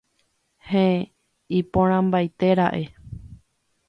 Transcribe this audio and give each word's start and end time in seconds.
Heẽ... 0.69 1.11
iporãmbaite 1.59 2.49
ra'e. 2.61 2.83